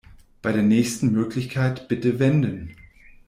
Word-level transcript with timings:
Bei 0.41 0.51
der 0.51 0.63
nächsten 0.63 1.11
Möglichkeit 1.11 1.87
bitte 1.87 2.17
wenden. 2.17 2.75